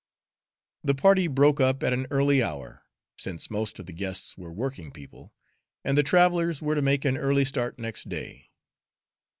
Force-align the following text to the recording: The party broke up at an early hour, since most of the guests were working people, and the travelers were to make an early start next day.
The 0.83 0.95
party 0.95 1.27
broke 1.27 1.59
up 1.61 1.83
at 1.83 1.93
an 1.93 2.07
early 2.09 2.41
hour, 2.41 2.85
since 3.19 3.51
most 3.51 3.77
of 3.77 3.85
the 3.85 3.93
guests 3.93 4.35
were 4.35 4.51
working 4.51 4.89
people, 4.89 5.31
and 5.83 5.95
the 5.95 6.01
travelers 6.01 6.59
were 6.59 6.73
to 6.73 6.81
make 6.81 7.05
an 7.05 7.17
early 7.17 7.45
start 7.45 7.77
next 7.77 8.09
day. 8.09 8.49